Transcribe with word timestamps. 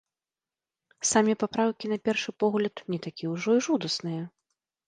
Самі 1.09 1.33
папраўкі, 1.43 1.85
на 1.93 1.97
першы 2.09 2.29
погляд, 2.45 2.75
не 2.95 2.99
такія 3.07 3.29
ўжо 3.35 3.49
і 3.59 3.63
жудасныя. 3.67 4.23